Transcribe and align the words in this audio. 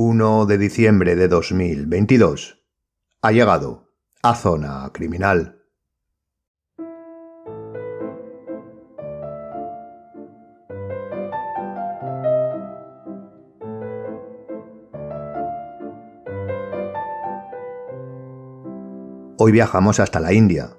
1 0.00 0.46
de 0.46 0.58
diciembre 0.58 1.16
de 1.16 1.26
2022. 1.26 2.62
Ha 3.20 3.32
llegado 3.32 3.88
a 4.22 4.36
Zona 4.36 4.88
Criminal. 4.94 5.60
Hoy 19.36 19.50
viajamos 19.50 19.98
hasta 19.98 20.20
la 20.20 20.32
India. 20.32 20.76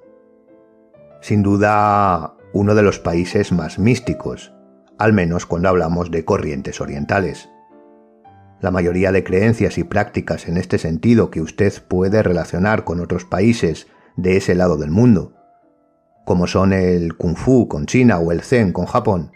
Sin 1.19 1.43
duda, 1.43 2.37
uno 2.53 2.73
de 2.73 2.83
los 2.83 2.99
países 2.99 3.51
más 3.51 3.79
místicos, 3.79 4.53
al 4.97 5.11
menos 5.11 5.45
cuando 5.45 5.67
hablamos 5.67 6.09
de 6.09 6.23
corrientes 6.23 6.79
orientales 6.79 7.49
la 8.61 8.71
mayoría 8.71 9.11
de 9.11 9.23
creencias 9.23 9.77
y 9.77 9.83
prácticas 9.83 10.47
en 10.47 10.57
este 10.57 10.77
sentido 10.77 11.31
que 11.31 11.41
usted 11.41 11.73
puede 11.87 12.23
relacionar 12.23 12.83
con 12.83 12.99
otros 12.99 13.25
países 13.25 13.87
de 14.15 14.37
ese 14.37 14.55
lado 14.55 14.77
del 14.77 14.91
mundo, 14.91 15.33
como 16.25 16.45
son 16.45 16.73
el 16.73 17.15
kung 17.15 17.35
fu 17.35 17.67
con 17.67 17.85
China 17.85 18.19
o 18.19 18.31
el 18.31 18.41
zen 18.41 18.71
con 18.71 18.85
Japón, 18.85 19.31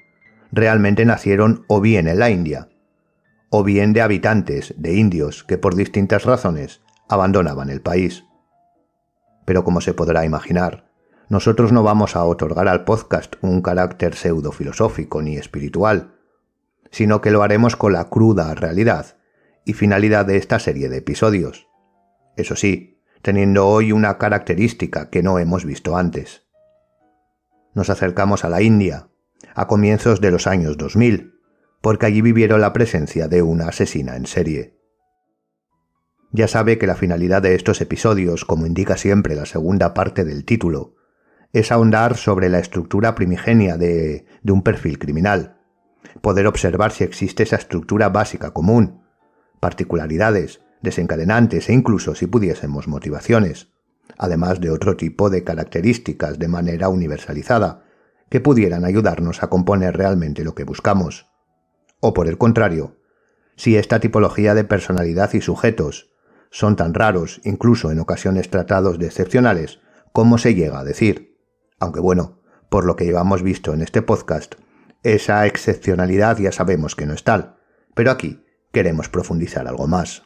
realmente 0.52 1.06
nacieron 1.06 1.66
o 1.68 1.82
bien 1.82 2.08
en 2.08 2.20
la 2.20 2.30
India, 2.30 2.70
o 3.50 3.64
bien 3.64 3.94
de 3.94 4.02
habitantes, 4.02 4.74
de 4.78 4.94
indios, 4.94 5.44
que 5.44 5.58
por 5.58 5.76
distintas 5.76 6.26
razones 6.26 6.82
abandonaban 7.10 7.70
el 7.70 7.82
país. 7.82 8.26
Pero 9.46 9.64
como 9.64 9.82
se 9.82 9.94
podrá 9.94 10.26
imaginar, 10.26 10.86
nosotros 11.30 11.72
no 11.72 11.84
vamos 11.84 12.16
a 12.16 12.26
otorgar 12.26 12.68
al 12.68 12.84
podcast 12.84 13.36
un 13.42 13.62
carácter 13.62 14.16
pseudo 14.16 14.52
filosófico 14.52 15.22
ni 15.22 15.38
espiritual, 15.38 16.14
sino 16.94 17.22
que 17.22 17.32
lo 17.32 17.42
haremos 17.42 17.76
con 17.76 17.92
la 17.92 18.08
cruda 18.08 18.54
realidad 18.54 19.18
y 19.66 19.74
finalidad 19.74 20.28
de 20.28 20.38
esta 20.38 20.60
serie 20.60 20.90
de 20.90 20.98
episodios. 20.98 21.68
Eso 22.38 22.56
sí, 22.56 23.02
teniendo 23.24 23.68
hoy 23.68 23.92
una 23.92 24.20
característica 24.20 25.10
que 25.10 25.24
no 25.24 25.40
hemos 25.40 25.66
visto 25.66 25.98
antes. 25.98 26.44
Nos 27.74 27.90
acercamos 27.90 28.46
a 28.46 28.50
la 28.50 28.62
India, 28.62 29.08
a 29.56 29.66
comienzos 29.66 30.22
de 30.22 30.30
los 30.30 30.46
años 30.46 30.78
2000, 30.78 31.34
porque 31.82 32.06
allí 32.06 32.22
vivieron 32.22 32.62
la 32.62 32.74
presencia 32.74 33.28
de 33.28 33.42
una 33.42 33.70
asesina 33.70 34.16
en 34.16 34.28
serie. 34.28 34.78
Ya 36.32 36.48
sabe 36.48 36.78
que 36.78 36.86
la 36.86 36.96
finalidad 36.96 37.42
de 37.42 37.56
estos 37.56 37.82
episodios, 37.82 38.46
como 38.46 38.68
indica 38.68 38.98
siempre 38.98 39.34
la 39.34 39.48
segunda 39.48 39.96
parte 39.96 40.26
del 40.26 40.46
título, 40.46 40.94
es 41.54 41.72
ahondar 41.72 42.18
sobre 42.18 42.50
la 42.50 42.60
estructura 42.60 43.16
primigenia 43.16 43.78
de, 43.78 44.28
de 44.44 44.52
un 44.52 44.62
perfil 44.62 45.00
criminal, 45.00 45.58
poder 46.22 46.48
observar 46.48 46.92
si 46.92 47.04
existe 47.04 47.44
esa 47.44 47.58
estructura 47.58 48.10
básica 48.10 48.52
común, 48.52 49.04
particularidades, 49.60 50.62
desencadenantes 50.82 51.70
e 51.70 51.74
incluso, 51.74 52.16
si 52.16 52.28
pudiésemos, 52.28 52.88
motivaciones, 52.88 53.70
además 54.18 54.60
de 54.60 54.70
otro 54.70 54.98
tipo 54.98 55.30
de 55.30 55.44
características 55.44 56.40
de 56.40 56.48
manera 56.48 56.90
universalizada, 56.90 57.86
que 58.30 58.42
pudieran 58.42 58.84
ayudarnos 58.84 59.44
a 59.44 59.48
componer 59.48 59.96
realmente 59.96 60.44
lo 60.44 60.56
que 60.56 60.64
buscamos. 60.64 61.28
O 62.00 62.14
por 62.14 62.28
el 62.28 62.38
contrario, 62.38 62.98
si 63.56 63.78
esta 63.78 64.00
tipología 64.00 64.56
de 64.56 64.64
personalidad 64.64 65.34
y 65.34 65.42
sujetos 65.42 66.12
son 66.50 66.76
tan 66.76 66.94
raros, 66.94 67.42
incluso 67.44 67.92
en 67.92 68.00
ocasiones 68.00 68.50
tratados 68.50 69.00
de 69.00 69.08
excepcionales, 69.08 69.80
como 70.12 70.38
se 70.38 70.54
llega 70.54 70.80
a 70.80 70.84
decir. 70.84 71.38
Aunque 71.80 72.00
bueno, 72.00 72.42
por 72.70 72.86
lo 72.86 72.96
que 72.96 73.06
llevamos 73.06 73.42
visto 73.42 73.74
en 73.74 73.82
este 73.82 74.02
podcast, 74.02 74.56
esa 75.04 75.46
excepcionalidad 75.46 76.38
ya 76.38 76.52
sabemos 76.52 76.96
que 76.96 77.06
no 77.06 77.14
es 77.14 77.24
tal, 77.24 77.58
pero 77.94 78.10
aquí 78.10 78.46
queremos 78.72 79.10
profundizar 79.10 79.68
algo 79.68 79.88
más. 79.88 80.24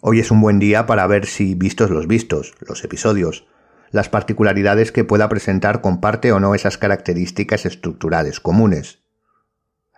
Hoy 0.00 0.20
es 0.20 0.30
un 0.30 0.40
buen 0.40 0.58
día 0.58 0.86
para 0.86 1.06
ver 1.06 1.26
si, 1.26 1.54
vistos 1.54 1.90
los 1.90 2.06
vistos, 2.06 2.54
los 2.60 2.82
episodios, 2.82 3.46
las 3.90 4.08
particularidades 4.08 4.90
que 4.90 5.04
pueda 5.04 5.28
presentar 5.28 5.80
comparte 5.80 6.32
o 6.32 6.40
no 6.40 6.54
esas 6.54 6.78
características 6.78 7.64
estructurales 7.64 8.40
comunes. 8.40 9.02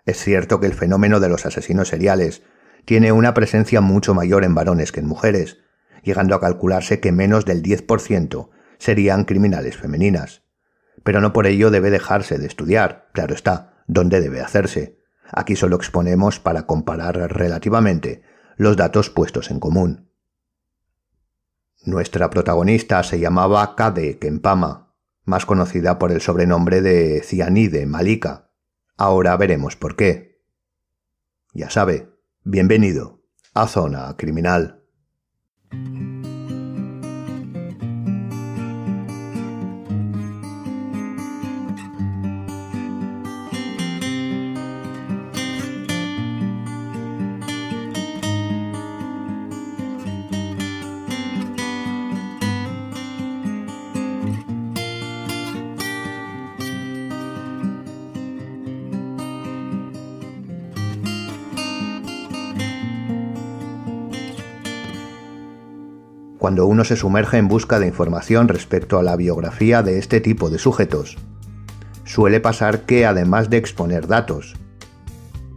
Es 0.05 0.19
cierto 0.19 0.61
que 0.61 0.67
el 0.67 0.75
fenómeno 0.75 1.19
de 1.19 1.29
los 1.29 1.47
asesinos 1.47 1.89
seriales 1.89 2.43
tiene 2.85 3.11
una 3.11 3.35
presencia 3.35 3.81
mucho 3.81 4.15
mayor 4.15 4.45
en 4.45 4.55
varones 4.55 4.93
que 4.93 5.01
en 5.01 5.07
mujeres, 5.07 5.59
llegando 6.03 6.35
a 6.35 6.41
calcularse 6.41 7.01
que 7.01 7.11
menos 7.11 7.45
del 7.45 7.63
10% 7.63 8.51
serían 8.79 9.25
criminales 9.25 9.77
femeninas 9.77 10.46
pero 11.07 11.21
no 11.21 11.33
por 11.33 11.47
ello 11.47 11.71
debe 11.71 11.93
dejarse 11.93 12.37
de 12.37 12.49
estudiar, 12.49 13.11
claro 13.13 13.33
está, 13.33 13.85
dónde 13.87 14.21
debe 14.21 14.41
hacerse. 14.41 14.99
Aquí 15.31 15.55
solo 15.55 15.77
exponemos 15.77 16.41
para 16.41 16.67
comparar 16.67 17.15
relativamente 17.33 18.23
los 18.57 18.77
datos 18.77 19.09
puestos 19.09 19.53
en 19.53 19.61
común. 19.61 20.11
Nuestra 21.85 22.29
protagonista 22.29 23.05
se 23.05 23.21
llamaba 23.21 23.77
Kade 23.77 24.19
Kempama, 24.19 24.97
más 25.25 25.47
conocida 25.47 25.97
por 26.01 26.11
el 26.11 26.21
sobrenombre 26.21 26.83
de 26.83 27.23
Cianide 27.23 27.87
Malika. 27.87 28.51
Ahora 28.97 29.37
veremos 29.37 29.77
por 29.77 29.95
qué. 29.95 30.43
Ya 31.53 31.71
sabe, 31.71 32.11
bienvenido 32.43 33.23
a 33.55 33.69
Zona 33.69 34.17
Criminal. 34.17 34.83
Cuando 66.47 66.67
uno 66.67 66.85
se 66.85 66.95
sumerge 66.95 67.39
en 67.39 67.49
busca 67.49 67.81
de 67.81 67.89
información 67.89 68.47
respecto 68.47 69.01
a 69.01 69.03
la 69.03 69.17
biografía 69.17 69.83
de 69.83 69.99
este 69.99 70.21
tipo 70.21 70.49
de 70.49 70.61
sujetos. 70.61 71.17
Suele 72.05 72.39
pasar 72.39 72.83
que 72.83 73.05
además 73.05 73.51
de 73.51 73.57
exponer 73.57 74.07
datos, 74.07 74.55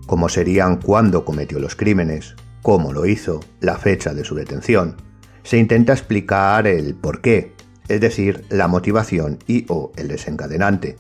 como 0.08 0.30
serían 0.30 0.78
cuándo 0.82 1.26
cometió 1.26 1.60
los 1.60 1.76
crímenes, 1.76 2.34
cómo 2.64 2.92
lo 2.92 3.06
hizo, 3.06 3.40
la 3.60 3.78
fecha 3.78 4.16
de 4.16 4.24
su 4.24 4.34
detención, 4.34 4.96
se 5.44 5.60
intenta 5.60 5.94
explicar 5.94 6.66
el 6.66 6.96
por 6.96 7.22
qué, 7.22 7.54
es 7.88 8.02
decir, 8.02 8.46
la 8.50 8.68
motivación 8.68 9.38
y 9.46 9.68
o 9.70 9.92
el 9.96 10.08
desencadenante. 10.08 10.96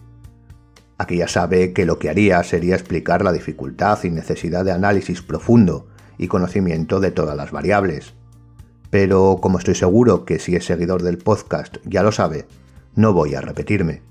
Aquí 0.99 1.17
ya 1.17 1.27
sabe 1.27 1.73
que 1.73 1.87
lo 1.87 1.97
que 1.97 2.11
haría 2.11 2.43
sería 2.43 2.75
explicar 2.75 3.23
la 3.23 3.31
dificultad 3.31 3.97
y 4.03 4.11
necesidad 4.11 4.65
de 4.65 4.71
análisis 4.71 5.23
profundo 5.23 5.87
y 6.19 6.27
conocimiento 6.27 6.99
de 6.99 7.09
todas 7.09 7.35
las 7.35 7.49
variables, 7.49 8.13
pero 8.89 9.37
como 9.41 9.59
estoy 9.59 9.75
seguro 9.75 10.25
que 10.25 10.39
si 10.39 10.55
es 10.55 10.65
seguidor 10.65 11.03
del 11.03 11.17
podcast 11.17 11.77
ya 11.85 12.03
lo 12.03 12.11
sabe, 12.11 12.45
no 12.95 13.13
voy 13.13 13.35
a 13.35 13.41
repetirme. 13.41 14.01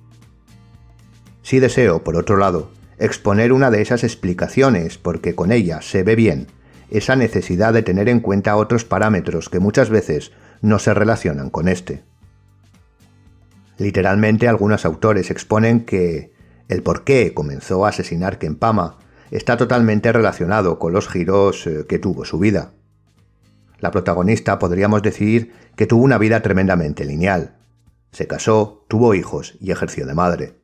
Sí 1.42 1.60
deseo, 1.60 2.04
por 2.04 2.16
otro 2.16 2.36
lado, 2.36 2.70
exponer 2.98 3.52
una 3.52 3.70
de 3.70 3.82
esas 3.82 4.04
explicaciones 4.04 4.98
porque 4.98 5.34
con 5.34 5.52
ella 5.52 5.80
se 5.82 6.02
ve 6.02 6.14
bien 6.14 6.48
esa 6.90 7.16
necesidad 7.16 7.72
de 7.72 7.82
tener 7.82 8.08
en 8.08 8.20
cuenta 8.20 8.56
otros 8.56 8.84
parámetros 8.84 9.48
que 9.48 9.58
muchas 9.58 9.90
veces 9.90 10.32
no 10.62 10.78
se 10.78 10.94
relacionan 10.94 11.50
con 11.50 11.68
este. 11.68 12.02
Literalmente 13.76 14.48
algunos 14.48 14.84
autores 14.84 15.30
exponen 15.30 15.84
que 15.84 16.32
el 16.68 16.82
por 16.82 17.04
qué 17.04 17.32
comenzó 17.34 17.86
a 17.86 17.90
asesinar 17.90 18.38
Kempama 18.38 18.98
está 19.30 19.56
totalmente 19.56 20.12
relacionado 20.12 20.78
con 20.78 20.92
los 20.92 21.08
giros 21.08 21.66
eh, 21.66 21.84
que 21.88 21.98
tuvo 21.98 22.24
su 22.24 22.38
vida. 22.38 22.72
La 23.78 23.90
protagonista 23.90 24.58
podríamos 24.58 25.02
decir 25.02 25.52
que 25.76 25.86
tuvo 25.86 26.02
una 26.02 26.18
vida 26.18 26.42
tremendamente 26.42 27.04
lineal. 27.04 27.56
Se 28.10 28.26
casó, 28.26 28.84
tuvo 28.88 29.14
hijos 29.14 29.56
y 29.60 29.70
ejerció 29.70 30.06
de 30.06 30.14
madre. 30.14 30.54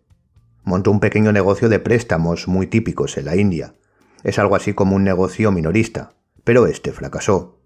Montó 0.64 0.90
un 0.90 1.00
pequeño 1.00 1.30
negocio 1.30 1.68
de 1.68 1.78
préstamos 1.78 2.48
muy 2.48 2.66
típicos 2.66 3.16
en 3.16 3.26
la 3.26 3.36
India. 3.36 3.74
Es 4.22 4.38
algo 4.38 4.56
así 4.56 4.72
como 4.72 4.96
un 4.96 5.04
negocio 5.04 5.52
minorista, 5.52 6.14
pero 6.42 6.66
este 6.66 6.92
fracasó. 6.92 7.60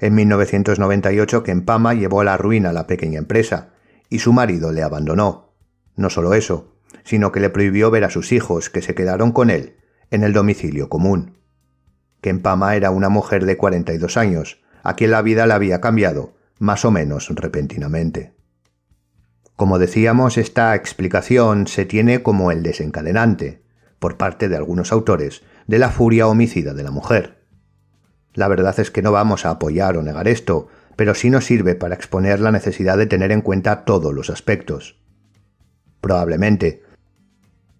En 0.00 0.14
1998 0.14 1.42
Kempama 1.42 1.94
llevó 1.94 2.22
a 2.22 2.24
la 2.24 2.36
ruina 2.36 2.72
la 2.72 2.86
pequeña 2.86 3.18
empresa 3.18 3.74
y 4.08 4.18
su 4.18 4.32
marido 4.32 4.72
le 4.72 4.82
abandonó. 4.82 5.52
No 5.94 6.10
solo 6.10 6.34
eso, 6.34 6.74
sino 7.04 7.30
que 7.30 7.40
le 7.40 7.50
prohibió 7.50 7.90
ver 7.90 8.04
a 8.04 8.10
sus 8.10 8.32
hijos 8.32 8.70
que 8.70 8.82
se 8.82 8.94
quedaron 8.94 9.32
con 9.32 9.50
él 9.50 9.76
en 10.10 10.24
el 10.24 10.32
domicilio 10.32 10.88
común. 10.88 11.38
Kempama 12.20 12.76
era 12.76 12.90
una 12.90 13.08
mujer 13.08 13.44
de 13.44 13.56
42 13.56 14.16
años, 14.16 14.61
a 14.82 14.94
quien 14.94 15.10
la 15.10 15.22
vida 15.22 15.46
le 15.46 15.54
había 15.54 15.80
cambiado, 15.80 16.34
más 16.58 16.84
o 16.84 16.90
menos 16.90 17.28
repentinamente. 17.30 18.34
Como 19.56 19.78
decíamos, 19.78 20.38
esta 20.38 20.74
explicación 20.74 21.66
se 21.66 21.84
tiene 21.84 22.22
como 22.22 22.50
el 22.50 22.62
desencadenante, 22.62 23.62
por 23.98 24.16
parte 24.16 24.48
de 24.48 24.56
algunos 24.56 24.92
autores, 24.92 25.42
de 25.66 25.78
la 25.78 25.90
furia 25.90 26.26
homicida 26.26 26.74
de 26.74 26.82
la 26.82 26.90
mujer. 26.90 27.44
La 28.34 28.48
verdad 28.48 28.78
es 28.80 28.90
que 28.90 29.02
no 29.02 29.12
vamos 29.12 29.44
a 29.44 29.50
apoyar 29.50 29.96
o 29.96 30.02
negar 30.02 30.26
esto, 30.26 30.68
pero 30.96 31.14
sí 31.14 31.30
nos 31.30 31.44
sirve 31.44 31.74
para 31.74 31.94
exponer 31.94 32.40
la 32.40 32.50
necesidad 32.50 32.98
de 32.98 33.06
tener 33.06 33.30
en 33.30 33.42
cuenta 33.42 33.84
todos 33.84 34.12
los 34.12 34.30
aspectos. 34.30 35.00
Probablemente, 36.00 36.82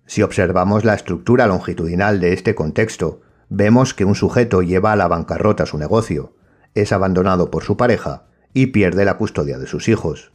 si 0.07 0.23
observamos 0.23 0.85
la 0.85 0.95
estructura 0.95 1.47
longitudinal 1.47 2.21
de 2.21 2.33
este 2.33 2.55
contexto, 2.55 3.23
vemos 3.49 3.95
que 3.95 4.05
un 4.05 4.15
sujeto 4.15 4.63
lleva 4.63 4.93
a 4.93 4.97
la 4.97 5.09
bancarrota 5.09 5.67
su 5.67 5.79
negocio, 5.79 6.37
es 6.75 6.93
abandonado 6.93 7.51
por 7.51 7.65
su 7.65 7.77
pareja 7.77 8.25
y 8.55 8.67
pierde 8.69 9.05
la 9.05 9.17
custodia 9.17 9.59
de 9.59 9.67
sus 9.67 9.89
hijos. 9.89 10.33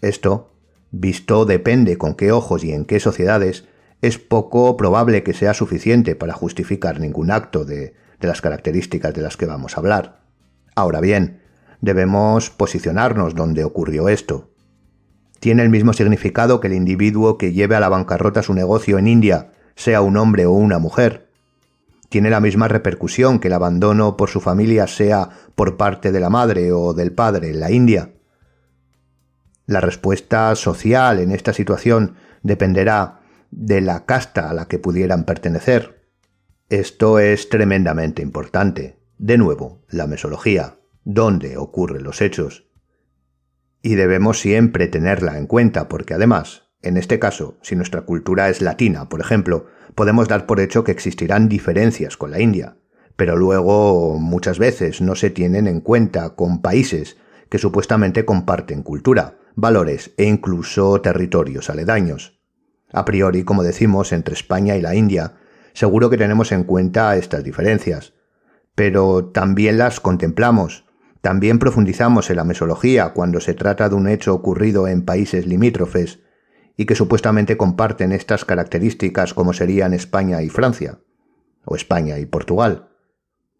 Esto, 0.00 0.52
visto 0.90 1.44
depende 1.44 1.98
con 1.98 2.14
qué 2.14 2.32
ojos 2.32 2.64
y 2.64 2.72
en 2.72 2.84
qué 2.84 3.00
sociedades, 3.00 3.64
es 4.02 4.18
poco 4.18 4.76
probable 4.76 5.22
que 5.22 5.32
sea 5.32 5.54
suficiente 5.54 6.16
para 6.16 6.32
justificar 6.32 7.00
ningún 7.00 7.30
acto 7.30 7.64
de, 7.64 7.94
las 8.20 8.40
características 8.40 9.14
de 9.14 9.22
las 9.22 9.36
que 9.36 9.46
vamos 9.46 9.76
a 9.76 9.80
hablar. 9.80 10.20
Ahora 10.76 11.00
bien, 11.00 11.40
debemos 11.80 12.50
posicionarnos 12.50 13.34
donde 13.34 13.64
ocurrió 13.64 14.08
esto. 14.08 14.50
Tiene 15.40 15.62
el 15.62 15.70
mismo 15.70 15.92
significado 15.92 16.60
que 16.60 16.68
el 16.68 16.74
individuo 16.74 17.36
que 17.36 17.52
lleve 17.52 17.74
a 17.74 17.80
la 17.80 17.88
bancarrota 17.88 18.42
su 18.42 18.54
negocio 18.54 18.98
en 18.98 19.08
India, 19.08 19.50
sea 19.74 20.02
un 20.02 20.16
hombre 20.16 20.46
o 20.46 20.52
una 20.52 20.78
mujer. 20.78 21.31
Tiene 22.12 22.28
la 22.28 22.40
misma 22.40 22.68
repercusión 22.68 23.38
que 23.38 23.48
el 23.48 23.54
abandono 23.54 24.18
por 24.18 24.28
su 24.28 24.42
familia 24.42 24.86
sea 24.86 25.30
por 25.54 25.78
parte 25.78 26.12
de 26.12 26.20
la 26.20 26.28
madre 26.28 26.70
o 26.70 26.92
del 26.92 27.10
padre 27.12 27.48
en 27.48 27.58
la 27.58 27.70
India. 27.70 28.12
La 29.64 29.80
respuesta 29.80 30.54
social 30.54 31.20
en 31.20 31.32
esta 31.32 31.54
situación 31.54 32.16
dependerá 32.42 33.22
de 33.50 33.80
la 33.80 34.04
casta 34.04 34.50
a 34.50 34.52
la 34.52 34.68
que 34.68 34.78
pudieran 34.78 35.24
pertenecer. 35.24 36.06
Esto 36.68 37.18
es 37.18 37.48
tremendamente 37.48 38.20
importante. 38.20 38.98
De 39.16 39.38
nuevo, 39.38 39.80
la 39.88 40.06
mesología 40.06 40.76
dónde 41.04 41.56
ocurren 41.56 42.04
los 42.04 42.20
hechos. 42.20 42.68
Y 43.80 43.94
debemos 43.94 44.38
siempre 44.38 44.86
tenerla 44.86 45.38
en 45.38 45.46
cuenta 45.46 45.88
porque 45.88 46.12
además, 46.12 46.61
en 46.82 46.96
este 46.96 47.18
caso, 47.18 47.56
si 47.62 47.76
nuestra 47.76 48.02
cultura 48.02 48.48
es 48.48 48.60
latina, 48.60 49.08
por 49.08 49.20
ejemplo, 49.20 49.66
podemos 49.94 50.28
dar 50.28 50.46
por 50.46 50.60
hecho 50.60 50.82
que 50.82 50.92
existirán 50.92 51.48
diferencias 51.48 52.16
con 52.16 52.32
la 52.32 52.40
India, 52.40 52.76
pero 53.16 53.36
luego 53.36 54.18
muchas 54.18 54.58
veces 54.58 55.00
no 55.00 55.14
se 55.14 55.30
tienen 55.30 55.68
en 55.68 55.80
cuenta 55.80 56.34
con 56.34 56.60
países 56.60 57.18
que 57.48 57.58
supuestamente 57.58 58.24
comparten 58.24 58.82
cultura, 58.82 59.38
valores 59.54 60.12
e 60.16 60.24
incluso 60.24 61.00
territorios 61.00 61.70
aledaños. 61.70 62.40
A 62.92 63.04
priori, 63.04 63.44
como 63.44 63.62
decimos, 63.62 64.12
entre 64.12 64.34
España 64.34 64.76
y 64.76 64.80
la 64.80 64.94
India, 64.94 65.34
seguro 65.74 66.10
que 66.10 66.18
tenemos 66.18 66.50
en 66.50 66.64
cuenta 66.64 67.16
estas 67.16 67.44
diferencias, 67.44 68.14
pero 68.74 69.26
también 69.26 69.78
las 69.78 70.00
contemplamos, 70.00 70.86
también 71.20 71.58
profundizamos 71.58 72.28
en 72.30 72.36
la 72.36 72.44
mesología 72.44 73.10
cuando 73.10 73.40
se 73.40 73.54
trata 73.54 73.88
de 73.88 73.94
un 73.94 74.08
hecho 74.08 74.34
ocurrido 74.34 74.88
en 74.88 75.04
países 75.04 75.46
limítrofes 75.46 76.21
y 76.76 76.86
que 76.86 76.94
supuestamente 76.94 77.56
comparten 77.56 78.12
estas 78.12 78.44
características 78.44 79.34
como 79.34 79.52
serían 79.52 79.92
España 79.92 80.42
y 80.42 80.48
Francia, 80.48 81.00
o 81.64 81.76
España 81.76 82.18
y 82.18 82.26
Portugal. 82.26 82.88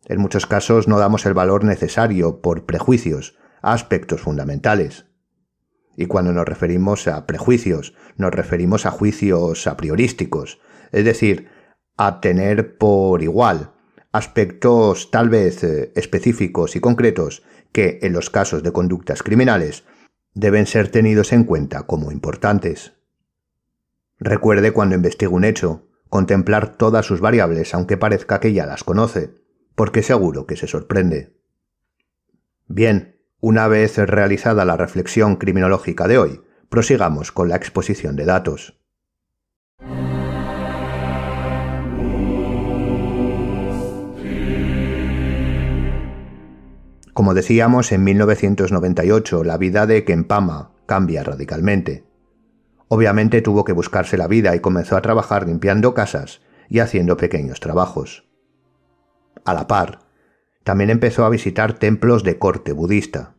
En 0.06 0.20
muchos 0.20 0.46
casos 0.46 0.88
no 0.88 0.98
damos 0.98 1.26
el 1.26 1.34
valor 1.34 1.64
necesario 1.64 2.40
por 2.40 2.66
prejuicios 2.66 3.38
a 3.60 3.72
aspectos 3.72 4.20
fundamentales. 4.20 5.06
Y 5.96 6.06
cuando 6.06 6.32
nos 6.32 6.46
referimos 6.46 7.06
a 7.06 7.26
prejuicios, 7.26 7.94
nos 8.16 8.32
referimos 8.32 8.86
a 8.86 8.90
juicios 8.90 9.66
a 9.66 9.76
priorísticos, 9.76 10.60
es 10.90 11.04
decir, 11.04 11.48
a 11.96 12.20
tener 12.20 12.78
por 12.78 13.22
igual 13.22 13.72
aspectos 14.10 15.10
tal 15.10 15.28
vez 15.28 15.62
eh, 15.64 15.92
específicos 15.94 16.76
y 16.76 16.80
concretos 16.80 17.42
que, 17.72 17.98
en 18.02 18.12
los 18.12 18.30
casos 18.30 18.62
de 18.62 18.72
conductas 18.72 19.22
criminales, 19.22 19.84
deben 20.34 20.66
ser 20.66 20.90
tenidos 20.90 21.32
en 21.32 21.44
cuenta 21.44 21.84
como 21.84 22.12
importantes. 22.12 22.94
Recuerde 24.24 24.70
cuando 24.70 24.94
investigue 24.94 25.34
un 25.34 25.42
hecho, 25.42 25.88
contemplar 26.08 26.76
todas 26.76 27.04
sus 27.04 27.20
variables 27.20 27.74
aunque 27.74 27.96
parezca 27.96 28.38
que 28.38 28.52
ya 28.52 28.66
las 28.66 28.84
conoce, 28.84 29.34
porque 29.74 30.04
seguro 30.04 30.46
que 30.46 30.54
se 30.54 30.68
sorprende. 30.68 31.36
Bien, 32.68 33.16
una 33.40 33.66
vez 33.66 33.98
realizada 33.98 34.64
la 34.64 34.76
reflexión 34.76 35.34
criminológica 35.34 36.06
de 36.06 36.18
hoy, 36.18 36.40
prosigamos 36.68 37.32
con 37.32 37.48
la 37.48 37.56
exposición 37.56 38.14
de 38.14 38.24
datos. 38.24 38.80
Como 47.12 47.34
decíamos, 47.34 47.90
en 47.90 48.04
1998 48.04 49.42
la 49.42 49.58
vida 49.58 49.86
de 49.86 50.04
Kempama 50.04 50.76
cambia 50.86 51.24
radicalmente. 51.24 52.11
Obviamente 52.94 53.40
tuvo 53.40 53.64
que 53.64 53.72
buscarse 53.72 54.18
la 54.18 54.26
vida 54.26 54.54
y 54.54 54.60
comenzó 54.60 54.98
a 54.98 55.00
trabajar 55.00 55.46
limpiando 55.46 55.94
casas 55.94 56.42
y 56.68 56.80
haciendo 56.80 57.16
pequeños 57.16 57.58
trabajos. 57.58 58.28
A 59.46 59.54
la 59.54 59.66
par, 59.66 60.00
también 60.62 60.90
empezó 60.90 61.24
a 61.24 61.30
visitar 61.30 61.72
templos 61.72 62.22
de 62.22 62.38
corte 62.38 62.72
budista. 62.72 63.34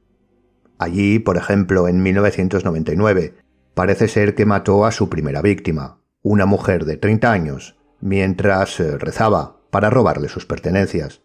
Allí, 0.79 1.19
por 1.19 1.37
ejemplo, 1.37 1.87
en 1.87 2.01
1999, 2.01 3.35
parece 3.75 4.07
ser 4.07 4.33
que 4.33 4.47
mató 4.47 4.87
a 4.87 4.91
su 4.91 5.07
primera 5.07 5.43
víctima, 5.43 5.99
una 6.23 6.47
mujer 6.47 6.85
de 6.85 6.97
30 6.97 7.31
años, 7.31 7.77
mientras 8.01 8.79
eh, 8.79 8.97
rezaba 8.97 9.61
para 9.69 9.91
robarle 9.91 10.29
sus 10.29 10.47
pertenencias. 10.47 11.21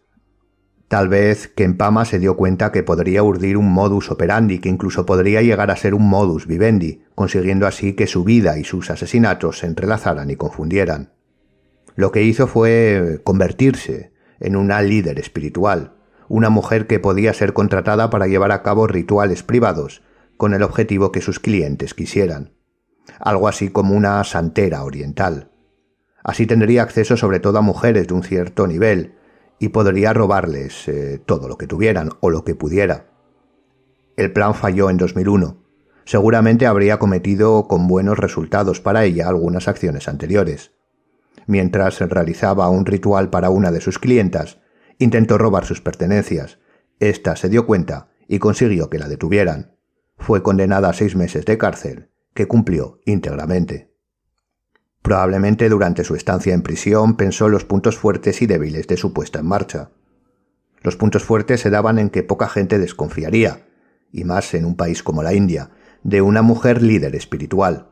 Tal 0.89 1.07
vez 1.07 1.47
Kempama 1.49 2.03
se 2.03 2.17
dio 2.17 2.35
cuenta 2.35 2.71
que 2.71 2.81
podría 2.81 3.21
urdir 3.21 3.57
un 3.57 3.71
modus 3.71 4.09
operandi 4.09 4.57
que 4.57 4.69
incluso 4.69 5.05
podría 5.05 5.43
llegar 5.43 5.69
a 5.69 5.75
ser 5.75 5.93
un 5.93 6.09
modus 6.09 6.47
vivendi, 6.47 7.03
consiguiendo 7.13 7.67
así 7.67 7.93
que 7.93 8.07
su 8.07 8.23
vida 8.23 8.57
y 8.57 8.63
sus 8.63 8.89
asesinatos 8.89 9.59
se 9.59 9.67
entrelazaran 9.67 10.31
y 10.31 10.35
confundieran. 10.35 11.13
Lo 11.95 12.11
que 12.11 12.23
hizo 12.23 12.47
fue 12.47 13.21
convertirse 13.23 14.13
en 14.39 14.55
una 14.55 14.81
líder 14.81 15.19
espiritual, 15.19 15.93
una 16.27 16.49
mujer 16.49 16.87
que 16.87 16.99
podía 16.99 17.35
ser 17.35 17.53
contratada 17.53 18.09
para 18.09 18.25
llevar 18.25 18.51
a 18.51 18.63
cabo 18.63 18.87
rituales 18.87 19.43
privados, 19.43 20.01
con 20.37 20.55
el 20.55 20.63
objetivo 20.63 21.11
que 21.11 21.21
sus 21.21 21.39
clientes 21.39 21.93
quisieran. 21.93 22.53
Algo 23.19 23.47
así 23.47 23.69
como 23.69 23.93
una 23.93 24.23
santera 24.23 24.83
oriental. 24.83 25.51
Así 26.23 26.47
tendría 26.47 26.81
acceso 26.81 27.15
sobre 27.15 27.39
todo 27.39 27.59
a 27.59 27.61
mujeres 27.61 28.07
de 28.07 28.13
un 28.15 28.23
cierto 28.23 28.65
nivel, 28.65 29.18
y 29.59 29.69
podría 29.69 30.13
robarles 30.13 30.87
eh, 30.87 31.21
todo 31.25 31.47
lo 31.47 31.57
que 31.57 31.67
tuvieran 31.67 32.09
o 32.21 32.29
lo 32.29 32.43
que 32.43 32.55
pudiera. 32.55 33.07
El 34.15 34.33
plan 34.33 34.55
falló 34.55 34.89
en 34.89 34.97
2001. 34.97 35.57
Seguramente 36.05 36.65
habría 36.65 36.97
cometido 36.97 37.67
con 37.67 37.87
buenos 37.87 38.17
resultados 38.17 38.81
para 38.81 39.03
ella 39.03 39.27
algunas 39.27 39.67
acciones 39.67 40.07
anteriores. 40.07 40.71
Mientras 41.45 41.99
realizaba 41.99 42.69
un 42.69 42.85
ritual 42.85 43.29
para 43.29 43.49
una 43.49 43.71
de 43.71 43.81
sus 43.81 43.99
clientas, 43.99 44.59
intentó 44.97 45.37
robar 45.37 45.65
sus 45.65 45.81
pertenencias. 45.81 46.59
Esta 46.99 47.35
se 47.35 47.49
dio 47.49 47.65
cuenta 47.65 48.09
y 48.27 48.39
consiguió 48.39 48.89
que 48.89 48.99
la 48.99 49.07
detuvieran. 49.07 49.75
Fue 50.17 50.43
condenada 50.43 50.89
a 50.89 50.93
seis 50.93 51.15
meses 51.15 51.45
de 51.45 51.57
cárcel, 51.57 52.09
que 52.33 52.47
cumplió 52.47 52.99
íntegramente. 53.05 53.88
Probablemente 55.01 55.69
durante 55.69 56.03
su 56.03 56.15
estancia 56.15 56.53
en 56.53 56.61
prisión 56.61 57.15
pensó 57.15 57.49
los 57.49 57.65
puntos 57.65 57.97
fuertes 57.97 58.41
y 58.41 58.47
débiles 58.47 58.87
de 58.87 58.97
su 58.97 59.13
puesta 59.13 59.39
en 59.39 59.47
marcha. 59.47 59.91
Los 60.81 60.95
puntos 60.95 61.23
fuertes 61.23 61.61
se 61.61 61.69
daban 61.69 61.99
en 61.99 62.09
que 62.09 62.23
poca 62.23 62.47
gente 62.47 62.79
desconfiaría, 62.79 63.65
y 64.11 64.23
más 64.23 64.53
en 64.53 64.65
un 64.65 64.75
país 64.75 65.03
como 65.03 65.23
la 65.23 65.33
India, 65.33 65.71
de 66.03 66.21
una 66.21 66.41
mujer 66.41 66.81
líder 66.81 67.15
espiritual. 67.15 67.91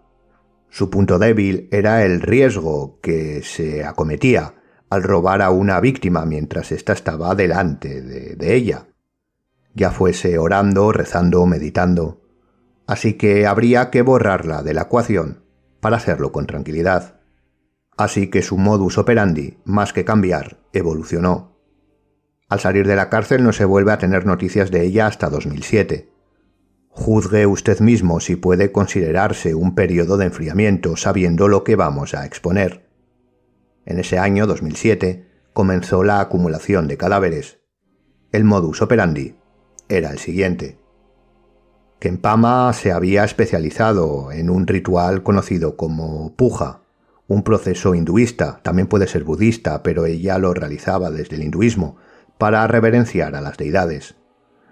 Su 0.69 0.89
punto 0.89 1.17
débil 1.17 1.69
era 1.71 2.03
el 2.03 2.21
riesgo 2.21 2.99
que 3.01 3.41
se 3.43 3.85
acometía 3.85 4.55
al 4.89 5.03
robar 5.03 5.41
a 5.41 5.49
una 5.49 5.79
víctima 5.79 6.25
mientras 6.25 6.71
ésta 6.71 6.93
estaba 6.93 7.35
delante 7.35 8.01
de, 8.01 8.35
de 8.35 8.55
ella, 8.55 8.87
ya 9.73 9.91
fuese 9.91 10.37
orando, 10.37 10.91
rezando 10.91 11.41
o 11.41 11.45
meditando. 11.45 12.21
Así 12.85 13.13
que 13.13 13.45
habría 13.45 13.89
que 13.89 14.01
borrarla 14.01 14.63
de 14.63 14.73
la 14.73 14.83
ecuación 14.83 15.46
para 15.79 15.97
hacerlo 15.97 16.31
con 16.31 16.47
tranquilidad. 16.47 17.19
Así 17.97 18.29
que 18.29 18.41
su 18.41 18.57
modus 18.57 18.97
operandi, 18.97 19.57
más 19.65 19.93
que 19.93 20.05
cambiar, 20.05 20.57
evolucionó. 20.73 21.57
Al 22.49 22.59
salir 22.59 22.87
de 22.87 22.95
la 22.95 23.09
cárcel 23.09 23.43
no 23.43 23.51
se 23.51 23.65
vuelve 23.65 23.91
a 23.91 23.97
tener 23.97 24.25
noticias 24.25 24.71
de 24.71 24.83
ella 24.83 25.07
hasta 25.07 25.29
2007. 25.29 26.09
Juzgue 26.89 27.45
usted 27.45 27.79
mismo 27.79 28.19
si 28.19 28.35
puede 28.35 28.71
considerarse 28.71 29.53
un 29.53 29.75
periodo 29.75 30.17
de 30.17 30.25
enfriamiento 30.25 30.95
sabiendo 30.95 31.47
lo 31.47 31.63
que 31.63 31.75
vamos 31.75 32.13
a 32.13 32.25
exponer. 32.25 32.89
En 33.85 33.99
ese 33.99 34.17
año 34.17 34.47
2007 34.47 35.27
comenzó 35.53 36.03
la 36.03 36.21
acumulación 36.21 36.87
de 36.87 36.97
cadáveres. 36.97 37.59
El 38.31 38.43
modus 38.43 38.81
operandi 38.81 39.35
era 39.89 40.11
el 40.11 40.19
siguiente. 40.19 40.79
Kempama 41.99 42.71
se 42.73 42.91
había 42.91 43.23
especializado 43.23 44.31
en 44.31 44.51
un 44.51 44.67
ritual 44.67 45.23
conocido 45.23 45.75
como 45.77 46.35
puja, 46.35 46.81
un 47.27 47.41
proceso 47.41 47.95
hinduista, 47.95 48.59
también 48.61 48.87
puede 48.87 49.07
ser 49.07 49.23
budista, 49.23 49.81
pero 49.81 50.05
ella 50.05 50.37
lo 50.37 50.53
realizaba 50.53 51.09
desde 51.09 51.37
el 51.37 51.43
hinduismo, 51.43 51.97
para 52.37 52.67
reverenciar 52.67 53.35
a 53.35 53.41
las 53.41 53.57
deidades. 53.57 54.15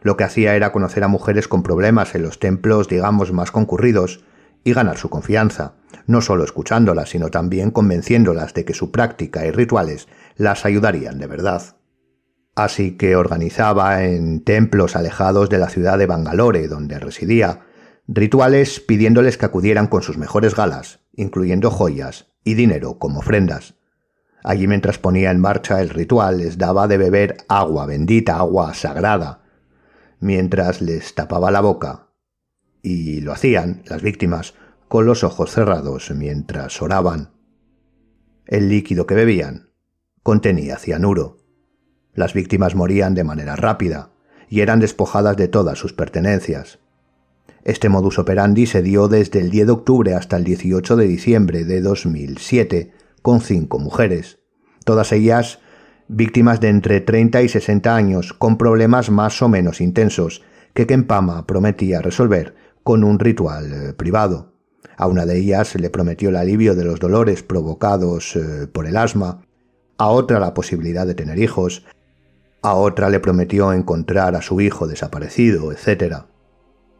Lo 0.03 0.17
que 0.17 0.23
hacía 0.23 0.55
era 0.55 0.71
conocer 0.71 1.03
a 1.03 1.07
mujeres 1.07 1.47
con 1.47 1.63
problemas 1.63 2.13
en 2.13 2.21
los 2.21 2.37
templos, 2.37 2.87
digamos, 2.87 3.33
más 3.33 3.49
concurridos, 3.49 4.23
y 4.63 4.73
ganar 4.73 4.97
su 4.97 5.09
confianza, 5.09 5.73
no 6.05 6.21
solo 6.21 6.43
escuchándolas, 6.43 7.09
sino 7.09 7.29
también 7.29 7.71
convenciéndolas 7.71 8.53
de 8.53 8.65
que 8.65 8.73
su 8.75 8.91
práctica 8.91 9.45
y 9.45 9.51
rituales 9.51 10.07
las 10.37 10.65
ayudarían 10.65 11.17
de 11.17 11.27
verdad. 11.27 11.75
Así 12.55 12.95
que 12.97 13.17
organizaba 13.17 14.05
en 14.05 14.41
templos 14.41 14.95
alejados 14.95 15.49
de 15.49 15.57
la 15.57 15.69
ciudad 15.69 15.97
de 15.97 16.05
Bangalore, 16.05 16.67
donde 16.69 16.99
residía, 16.99 17.61
rituales 18.07 18.79
pidiéndoles 18.79 19.37
que 19.37 19.45
acudieran 19.45 19.87
con 19.87 20.01
sus 20.01 20.17
mejores 20.17 20.55
galas, 20.55 21.01
incluyendo 21.13 21.69
joyas 21.69 22.27
y 22.45 22.53
dinero 22.53 22.97
como 22.97 23.19
ofrendas. 23.19 23.75
Allí 24.43 24.67
mientras 24.67 24.99
ponía 24.99 25.31
en 25.31 25.41
marcha 25.41 25.81
el 25.81 25.89
ritual 25.89 26.37
les 26.37 26.57
daba 26.57 26.87
de 26.87 26.97
beber 26.97 27.37
agua 27.49 27.85
bendita, 27.87 28.37
agua 28.37 28.73
sagrada, 28.73 29.43
mientras 30.19 30.81
les 30.81 31.13
tapaba 31.15 31.51
la 31.51 31.61
boca. 31.61 32.09
Y 32.81 33.21
lo 33.21 33.33
hacían, 33.33 33.81
las 33.85 34.01
víctimas, 34.01 34.53
con 34.87 35.05
los 35.07 35.23
ojos 35.23 35.51
cerrados 35.51 36.11
mientras 36.11 36.81
oraban. 36.81 37.31
El 38.45 38.69
líquido 38.69 39.07
que 39.07 39.15
bebían 39.15 39.71
contenía 40.21 40.77
cianuro. 40.77 41.44
Las 42.15 42.33
víctimas 42.33 42.75
morían 42.75 43.13
de 43.13 43.23
manera 43.23 43.55
rápida 43.55 44.09
y 44.49 44.61
eran 44.61 44.79
despojadas 44.79 45.37
de 45.37 45.47
todas 45.47 45.77
sus 45.77 45.93
pertenencias. 45.93 46.79
Este 47.63 47.89
modus 47.89 48.19
operandi 48.19 48.65
se 48.65 48.81
dio 48.81 49.07
desde 49.07 49.39
el 49.39 49.49
10 49.49 49.67
de 49.67 49.73
octubre 49.73 50.13
hasta 50.15 50.37
el 50.37 50.43
18 50.43 50.95
de 50.95 51.07
diciembre 51.07 51.65
de 51.65 51.81
2007 51.81 52.91
con 53.21 53.41
cinco 53.41 53.79
mujeres, 53.79 54.39
todas 54.85 55.11
ellas 55.11 55.59
víctimas 56.07 56.59
de 56.59 56.69
entre 56.69 57.01
30 57.01 57.41
y 57.41 57.49
60 57.49 57.95
años 57.95 58.33
con 58.33 58.57
problemas 58.57 59.09
más 59.09 59.41
o 59.41 59.49
menos 59.49 59.81
intensos 59.81 60.43
que 60.73 60.85
Kempama 60.85 61.47
prometía 61.47 62.01
resolver 62.01 62.55
con 62.83 63.03
un 63.03 63.17
ritual 63.17 63.73
eh, 63.73 63.93
privado. 63.93 64.53
A 64.97 65.07
una 65.07 65.25
de 65.25 65.37
ellas 65.37 65.73
le 65.75 65.89
prometió 65.89 66.29
el 66.29 66.35
alivio 66.35 66.75
de 66.75 66.85
los 66.85 66.99
dolores 66.99 67.41
provocados 67.41 68.35
eh, 68.35 68.67
por 68.71 68.85
el 68.85 68.95
asma, 68.95 69.41
a 69.97 70.09
otra 70.09 70.39
la 70.39 70.53
posibilidad 70.53 71.07
de 71.07 71.15
tener 71.15 71.39
hijos, 71.39 71.85
a 72.65 72.73
otra 72.73 73.11
le 73.11 73.19
prometió 73.19 73.73
encontrar 73.73 74.35
a 74.35 74.41
su 74.41 74.59
hijo 74.59 74.87
desaparecido, 74.87 75.71
etc. 75.71 76.23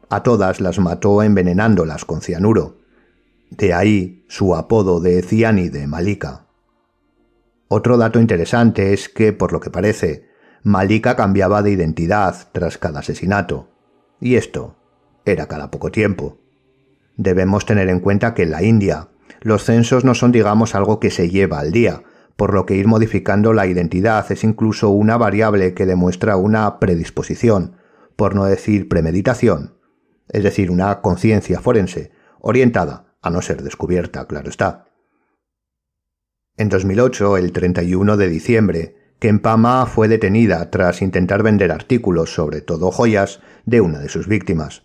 A 0.10 0.22
todas 0.22 0.62
las 0.62 0.78
mató 0.78 1.24
envenenándolas 1.24 2.06
con 2.06 2.22
cianuro. 2.22 2.78
De 3.50 3.74
ahí 3.74 4.24
su 4.28 4.56
apodo 4.56 5.00
de 5.00 5.24
cianide 5.24 5.88
Malika. 5.88 6.46
Otro 7.68 7.98
dato 7.98 8.20
interesante 8.20 8.94
es 8.94 9.10
que, 9.10 9.34
por 9.34 9.52
lo 9.52 9.60
que 9.60 9.72
parece, 9.72 10.30
Malika 10.62 11.16
cambiaba 11.16 11.64
de 11.64 11.72
identidad 11.72 12.36
tras 12.52 12.78
cada 12.78 13.00
asesinato. 13.00 13.70
Y 14.22 14.36
esto 14.36 14.76
era 15.26 15.48
cada 15.48 15.72
poco 15.72 15.90
tiempo. 15.90 16.38
Debemos 17.18 17.66
tener 17.66 17.90
en 17.90 18.02
cuenta 18.02 18.36
que 18.36 18.44
en 18.44 18.52
la 18.52 18.62
India 18.62 19.08
los 19.42 19.64
censos 19.64 20.06
no 20.06 20.14
son 20.14 20.32
digamos 20.32 20.76
algo 20.76 21.00
que 21.00 21.10
se 21.10 21.30
lleva 21.30 21.60
al 21.60 21.72
día, 21.72 22.04
por 22.36 22.54
lo 22.54 22.66
que 22.66 22.76
ir 22.76 22.88
modificando 22.88 23.54
la 23.54 23.68
identidad 23.68 24.30
es 24.32 24.44
incluso 24.44 24.90
una 24.90 25.18
variable 25.18 25.74
que 25.74 25.86
demuestra 25.86 26.36
una 26.38 26.80
predisposición, 26.80 27.78
por 28.16 28.36
no 28.36 28.46
decir 28.46 28.90
premeditación, 28.90 29.78
es 30.30 30.44
decir, 30.44 30.72
una 30.72 31.02
conciencia 31.02 31.60
forense, 31.62 32.12
orientada 32.40 33.16
a 33.22 33.30
no 33.30 33.42
ser 33.42 33.64
descubierta, 33.64 34.26
claro 34.28 34.50
está. 34.50 34.86
En 36.58 36.70
2008, 36.70 37.38
el 37.38 37.52
31 37.52 38.18
de 38.18 38.30
diciembre, 38.30 38.96
Kempama 39.20 39.86
fue 39.86 40.08
detenida 40.08 40.70
tras 40.72 41.02
intentar 41.02 41.42
vender 41.42 41.72
artículos, 41.72 42.34
sobre 42.34 42.62
todo 42.62 42.92
joyas, 42.92 43.42
de 43.66 43.82
una 43.82 44.00
de 44.00 44.10
sus 44.10 44.28
víctimas. 44.28 44.84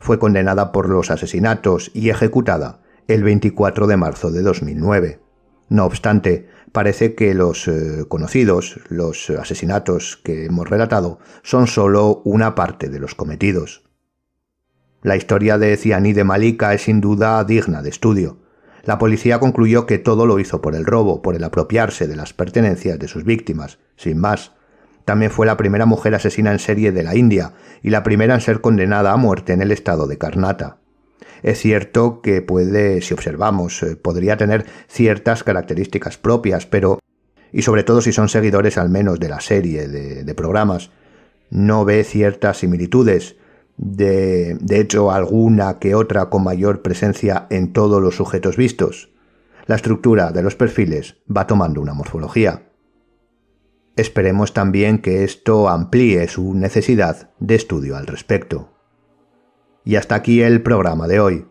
Fue 0.00 0.18
condenada 0.18 0.72
por 0.72 0.88
los 0.88 1.10
asesinatos 1.10 1.90
y 1.94 2.10
ejecutada 2.10 2.82
el 3.08 3.22
24 3.22 3.86
de 3.86 3.96
marzo 3.96 4.30
de 4.30 4.42
2009. 4.42 5.21
No 5.72 5.86
obstante, 5.86 6.50
parece 6.70 7.14
que 7.14 7.32
los 7.32 7.66
eh, 7.66 8.04
conocidos, 8.06 8.78
los 8.90 9.30
asesinatos 9.30 10.18
que 10.22 10.44
hemos 10.44 10.68
relatado, 10.68 11.18
son 11.42 11.66
solo 11.66 12.20
una 12.26 12.54
parte 12.54 12.90
de 12.90 12.98
los 12.98 13.14
cometidos. 13.14 13.82
La 15.00 15.16
historia 15.16 15.56
de 15.56 15.74
Cianí 15.78 16.12
de 16.12 16.24
Malika 16.24 16.74
es 16.74 16.82
sin 16.82 17.00
duda 17.00 17.42
digna 17.44 17.80
de 17.80 17.88
estudio. 17.88 18.36
La 18.84 18.98
policía 18.98 19.40
concluyó 19.40 19.86
que 19.86 19.96
todo 19.96 20.26
lo 20.26 20.38
hizo 20.40 20.60
por 20.60 20.74
el 20.74 20.84
robo, 20.84 21.22
por 21.22 21.36
el 21.36 21.44
apropiarse 21.44 22.06
de 22.06 22.16
las 22.16 22.34
pertenencias 22.34 22.98
de 22.98 23.08
sus 23.08 23.24
víctimas, 23.24 23.78
sin 23.96 24.18
más. 24.18 24.52
También 25.06 25.30
fue 25.30 25.46
la 25.46 25.56
primera 25.56 25.86
mujer 25.86 26.14
asesina 26.14 26.52
en 26.52 26.58
serie 26.58 26.92
de 26.92 27.02
la 27.02 27.16
India 27.16 27.54
y 27.82 27.88
la 27.88 28.02
primera 28.02 28.34
en 28.34 28.42
ser 28.42 28.60
condenada 28.60 29.12
a 29.12 29.16
muerte 29.16 29.54
en 29.54 29.62
el 29.62 29.72
estado 29.72 30.06
de 30.06 30.18
Karnata. 30.18 30.81
Es 31.42 31.58
cierto 31.58 32.20
que 32.20 32.42
puede, 32.42 33.00
si 33.02 33.14
observamos, 33.14 33.82
eh, 33.82 33.96
podría 33.96 34.36
tener 34.36 34.66
ciertas 34.88 35.44
características 35.44 36.18
propias, 36.18 36.66
pero, 36.66 36.98
y 37.52 37.62
sobre 37.62 37.84
todo 37.84 38.00
si 38.00 38.12
son 38.12 38.28
seguidores 38.28 38.78
al 38.78 38.90
menos 38.90 39.20
de 39.20 39.28
la 39.28 39.40
serie 39.40 39.88
de, 39.88 40.24
de 40.24 40.34
programas, 40.34 40.90
no 41.50 41.84
ve 41.84 42.04
ciertas 42.04 42.58
similitudes, 42.58 43.36
de, 43.76 44.56
de 44.60 44.80
hecho 44.80 45.10
alguna 45.10 45.78
que 45.78 45.94
otra 45.94 46.30
con 46.30 46.44
mayor 46.44 46.82
presencia 46.82 47.46
en 47.50 47.72
todos 47.72 48.00
los 48.00 48.16
sujetos 48.16 48.56
vistos. 48.56 49.10
La 49.66 49.76
estructura 49.76 50.32
de 50.32 50.42
los 50.42 50.56
perfiles 50.56 51.16
va 51.34 51.46
tomando 51.46 51.80
una 51.80 51.94
morfología. 51.94 52.68
Esperemos 53.96 54.54
también 54.54 54.98
que 54.98 55.22
esto 55.22 55.68
amplíe 55.68 56.26
su 56.26 56.54
necesidad 56.54 57.30
de 57.38 57.54
estudio 57.56 57.96
al 57.96 58.06
respecto. 58.06 58.71
Y 59.84 59.96
hasta 59.96 60.14
aquí 60.14 60.42
el 60.42 60.62
programa 60.62 61.08
de 61.08 61.20
hoy. 61.20 61.46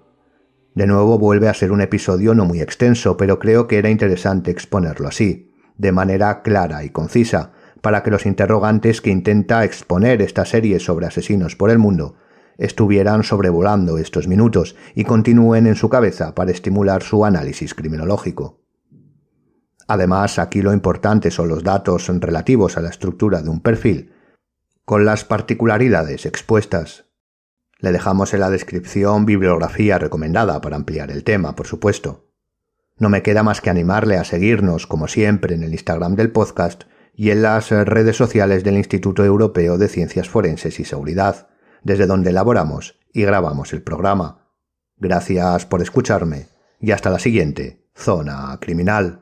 De 0.74 0.88
nuevo 0.88 1.20
vuelve 1.20 1.50
a 1.50 1.54
ser 1.54 1.72
un 1.72 1.82
episodio 1.82 2.34
no 2.34 2.46
muy 2.46 2.62
extenso, 2.62 3.18
pero 3.18 3.40
creo 3.40 3.68
que 3.68 3.78
era 3.78 3.90
interesante 3.90 4.52
exponerlo 4.52 5.08
así, 5.08 5.52
de 5.78 5.92
manera 5.92 6.42
clara 6.42 6.84
y 6.84 6.90
concisa, 6.90 7.52
para 7.82 8.04
que 8.04 8.12
los 8.12 8.26
interrogantes 8.26 9.02
que 9.02 9.10
intenta 9.10 9.66
exponer 9.66 10.22
esta 10.22 10.46
serie 10.46 10.80
sobre 10.80 11.08
asesinos 11.08 11.56
por 11.56 11.72
el 11.72 11.80
mundo 11.80 12.16
estuvieran 12.58 13.24
sobrevolando 13.24 13.98
estos 13.98 14.28
minutos 14.28 14.76
y 14.94 15.04
continúen 15.04 15.68
en 15.68 15.76
su 15.76 15.90
cabeza 15.90 16.36
para 16.36 16.52
estimular 16.52 17.02
su 17.02 17.26
análisis 17.26 17.74
criminológico. 17.74 18.62
Además, 19.88 20.40
aquí 20.40 20.62
lo 20.62 20.72
importante 20.72 21.32
son 21.32 21.50
los 21.50 21.64
datos 21.64 22.08
relativos 22.08 22.78
a 22.78 22.82
la 22.82 22.90
estructura 22.90 23.42
de 23.42 23.50
un 23.50 23.60
perfil, 23.60 24.14
con 24.86 25.06
las 25.06 25.26
particularidades 25.26 26.26
expuestas. 26.26 27.11
Le 27.82 27.92
dejamos 27.92 28.34
en 28.34 28.40
la 28.42 28.52
descripción 28.52 29.26
bibliografía 29.26 29.98
recomendada 29.98 30.62
para 30.62 30.76
ampliar 30.76 31.10
el 31.10 31.24
tema, 31.24 31.56
por 31.56 31.66
supuesto. 31.66 32.28
No 32.98 33.10
me 33.10 33.24
queda 33.24 33.42
más 33.42 33.60
que 33.60 33.72
animarle 33.72 34.18
a 34.18 34.24
seguirnos, 34.24 34.86
como 34.86 35.08
siempre, 35.08 35.56
en 35.56 35.64
el 35.64 35.72
Instagram 35.72 36.16
del 36.16 36.32
podcast 36.32 36.84
y 37.16 37.32
en 37.32 37.42
las 37.42 37.72
redes 37.72 38.16
sociales 38.16 38.64
del 38.64 38.78
Instituto 38.78 39.26
Europeo 39.26 39.80
de 39.80 39.88
Ciencias 39.88 40.30
Forenses 40.30 40.80
y 40.80 40.86
Seguridad, 40.86 41.50
desde 41.84 42.06
donde 42.06 42.30
elaboramos 42.30 43.00
y 43.12 43.24
grabamos 43.24 43.74
el 43.74 43.82
programa. 43.82 44.48
Gracias 44.98 45.66
por 45.66 45.82
escucharme 45.82 46.50
y 46.80 46.92
hasta 46.92 47.10
la 47.10 47.18
siguiente, 47.18 47.88
Zona 47.96 48.56
Criminal. 48.62 49.21